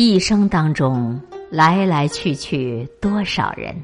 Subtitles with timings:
[0.00, 1.20] 一生当中
[1.50, 3.74] 来来去去多少人？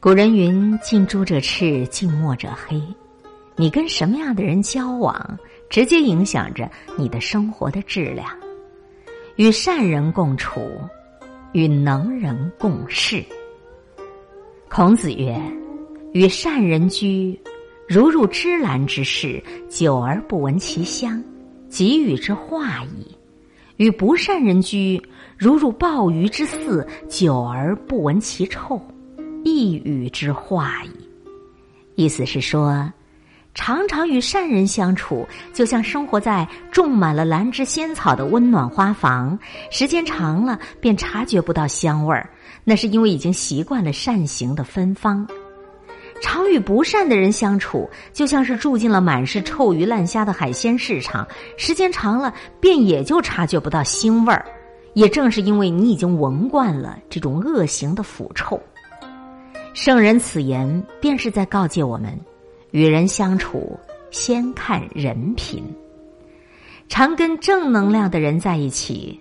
[0.00, 2.82] 古人云：“近朱者赤，近墨者黑。”
[3.54, 5.38] 你跟什么样的人交往，
[5.70, 8.26] 直接影响着你的生活的质量。
[9.36, 10.60] 与善人共处，
[11.52, 13.24] 与能人共事。
[14.68, 15.40] 孔子曰
[16.14, 17.40] ：“与善人居，
[17.86, 21.22] 如入芝兰之室，久而不闻其香，
[21.70, 23.06] 给予之化矣。”
[23.76, 25.00] 与不善人居，
[25.36, 28.80] 如入鲍鱼之肆，久而不闻其臭，
[29.44, 30.90] 亦与之化矣。
[31.94, 32.90] 意思是说，
[33.54, 39.38] 常常与善人相处，就像生活在种满了兰芝仙草的温暖花房，
[39.70, 42.28] 时间长了便察觉不到香味儿，
[42.64, 45.26] 那是因为已经习惯了善行的芬芳。
[46.20, 54.44] 常与不善的人相处，就像是住进了满是臭鱼烂虾的海鲜市场，时间长了，便也就察觉不到腥味儿。
[54.94, 58.58] 也正是因为你已经闻惯了这种恶行的腐臭，
[59.74, 62.18] 圣人此言便是在告诫我们：
[62.70, 63.78] 与人相处，
[64.10, 65.62] 先看人品。
[66.88, 69.20] 常跟正能量的人在一起，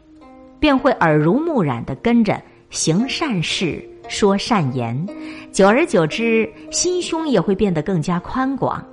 [0.61, 3.83] 便会耳濡目染的跟着行善事。
[4.07, 5.07] 说善言，
[5.51, 8.83] 久而久之，心胸也会变得更加宽广。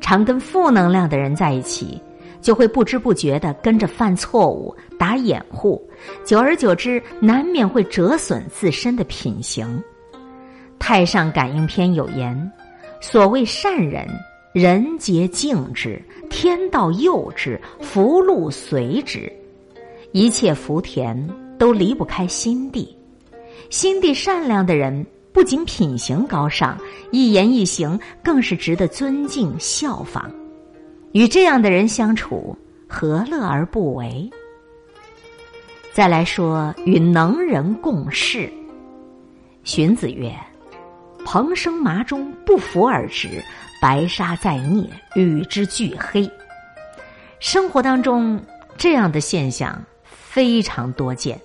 [0.00, 2.00] 常跟负能量的人在一起，
[2.40, 5.82] 就会不知不觉的跟着犯错误、打掩护，
[6.24, 9.82] 久而久之，难免会折损自身的品行。
[10.78, 12.52] 太上感应篇有言
[13.02, 14.06] ：“所谓善人，
[14.52, 16.00] 人皆敬之，
[16.30, 19.30] 天道佑之，福禄随之，
[20.12, 21.28] 一切福田
[21.58, 22.96] 都离不开心地。”
[23.70, 26.78] 心地善良的人，不仅品行高尚，
[27.10, 30.30] 一言一行更是值得尊敬效仿。
[31.12, 32.56] 与这样的人相处，
[32.88, 34.28] 何乐而不为？
[35.92, 38.50] 再来说与能人共事。
[39.64, 40.34] 荀子曰
[41.26, 43.28] ：“蓬生麻中，不服而直；
[43.82, 46.30] 白沙在涅，与之俱黑。”
[47.38, 48.40] 生活当中
[48.76, 51.38] 这样的现象非常多见。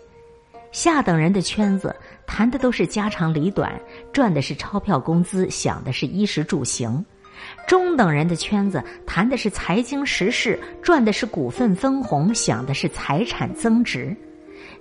[0.73, 1.95] 下等人的圈子
[2.25, 3.79] 谈的都是家长里短，
[4.11, 7.01] 赚的是钞票工资，想的是衣食住行；
[7.67, 14.15] 中等人的圈子谈的是财经时事，赚的是股份分红，想的是财产增值；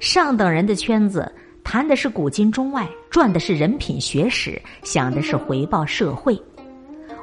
[0.00, 1.30] 上等人的圈子
[1.62, 6.40] 谈的是古今中外，赚的是人品学识，想的是回报社会。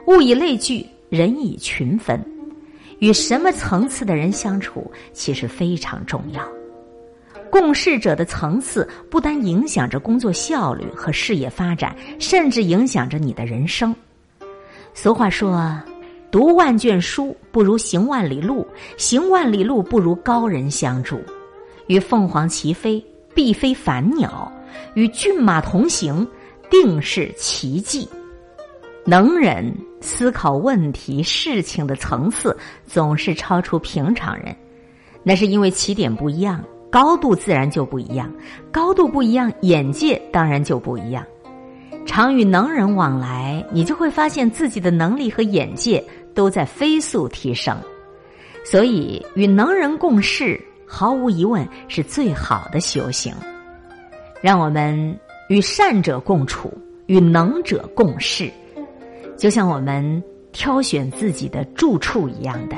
[0.05, 2.23] 物以类聚，人以群分，
[2.99, 6.58] 与什么层次的人相处，其实非常重要。
[7.51, 13.95] 共事者的层次不单影响着工作效率和事业发展，甚至影响着你的人生。
[14.93, 15.77] 俗话说
[16.31, 18.67] ：“读万卷书不如行万里路，
[18.97, 21.19] 行万里路不如高人相助。”
[21.87, 24.51] 与凤凰齐飞，必非凡鸟；
[24.93, 26.27] 与骏马同行，
[26.69, 28.07] 定是奇迹。
[29.05, 32.55] 能人思考问题、事情的层次
[32.85, 34.55] 总是超出平常人，
[35.23, 36.63] 那是因为起点不一样。
[36.91, 38.33] 高度自然就不一样，
[38.71, 41.23] 高度不一样，眼界当然就不一样。
[42.05, 47.77] 常与能人往来，你就会发现自己的能力和眼界都在飞速提升。
[48.65, 53.31] 所以，与能人共事，毫无疑问是最好的修行。
[54.41, 55.15] 让我们
[55.49, 56.73] 与善者共处，
[57.05, 58.49] 与能者共事，
[59.37, 62.75] 就像我们挑选自己的住处一样的。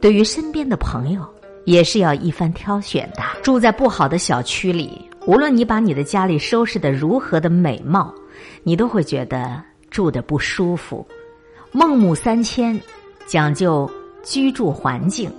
[0.00, 1.33] 对于身边的朋友。
[1.64, 3.22] 也是要一番挑选的。
[3.42, 8.12] 住在不好的小区里，无论你把你的家里收拾的如何的美貌，
[8.62, 11.06] 你都会觉得住的不舒服。
[11.72, 12.80] 孟母三迁，
[13.26, 13.90] 讲究
[14.22, 15.30] 居住环境。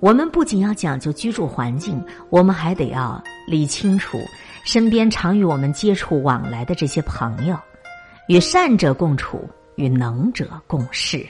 [0.00, 4.18] 我们不仅要讲究居住环境，我们还得要理清楚
[4.64, 7.56] 身边常与我们接触往来的这些朋友，
[8.28, 11.26] 与善者共处，与能者共事。